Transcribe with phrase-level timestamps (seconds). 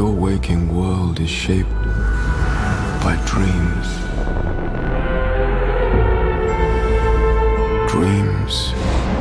[0.00, 1.70] waking world is shaped
[3.02, 3.86] by dreams.
[7.90, 8.72] Dreams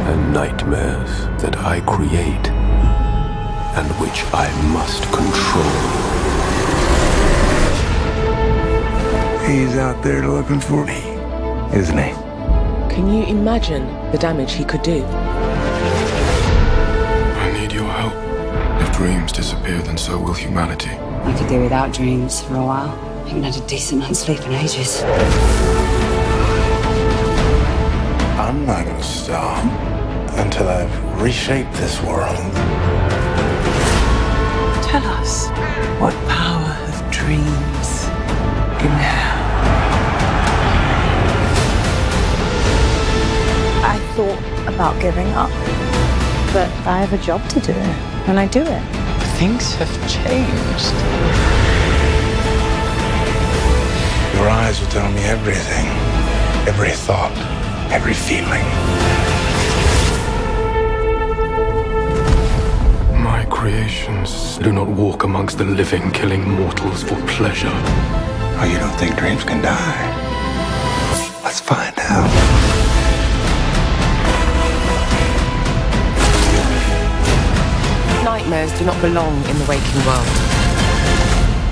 [0.08, 2.50] and nightmares that I create
[3.76, 5.76] and which I must control.
[9.50, 11.02] He's out there looking for me,
[11.78, 12.14] isn't he?
[12.94, 15.04] Can you imagine the damage he could do?
[19.02, 20.92] Dreams disappear, then so will humanity.
[20.92, 22.92] I could do without dreams for a while.
[23.26, 25.02] I haven't had a decent night's sleep in ages.
[28.38, 29.66] I'm not gonna stop
[30.38, 32.38] until I've reshaped this world.
[34.86, 35.50] Tell us
[36.00, 38.06] what power of dreams
[38.84, 39.42] you have.
[43.84, 45.50] I thought about giving up,
[46.54, 48.82] but I have a job to do, and I do it.
[49.40, 50.96] Things have changed.
[54.36, 55.86] Your eyes will tell me everything,
[56.66, 57.36] every thought,
[57.92, 58.64] every feeling.
[63.22, 67.76] My creations do not walk amongst the living, killing mortals for pleasure.
[68.60, 71.44] Oh, you don't think dreams can die?
[71.44, 72.71] Let's find out.
[78.52, 80.28] Nightmares do not belong in the waking world.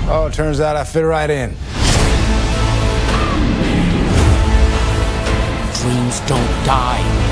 [0.08, 1.50] Oh, it turns out I fit right in.
[5.74, 7.29] Dreams don't die.